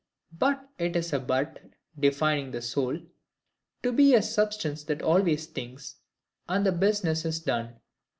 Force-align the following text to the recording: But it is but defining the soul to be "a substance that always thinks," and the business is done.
But 0.35 0.67
it 0.79 0.95
is 0.95 1.11
but 1.11 1.59
defining 1.99 2.49
the 2.49 2.63
soul 2.63 2.97
to 3.83 3.91
be 3.91 4.15
"a 4.15 4.23
substance 4.23 4.83
that 4.85 5.03
always 5.03 5.45
thinks," 5.45 5.97
and 6.49 6.65
the 6.65 6.71
business 6.71 7.23
is 7.23 7.39
done. 7.39 7.75